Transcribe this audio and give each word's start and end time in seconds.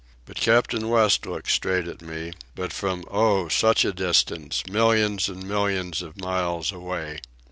But 0.25 0.37
Captain 0.37 0.89
West 0.89 1.27
looked 1.27 1.51
straight 1.51 1.87
at 1.87 2.01
me, 2.01 2.33
but 2.55 2.73
from 2.73 3.03
oh! 3.11 3.49
such 3.49 3.85
a 3.85 3.93
distance—millions 3.93 5.29
and 5.29 5.47
millions 5.47 6.01
of 6.01 6.17
miles 6.19 6.71
away. 6.71 7.19